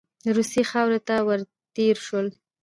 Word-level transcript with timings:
د 0.23 0.25
روسیې 0.37 0.63
خاورې 0.71 0.99
ته 1.07 1.15
ور 1.27 1.39
تېر 1.75 1.95
شولو. 2.05 2.31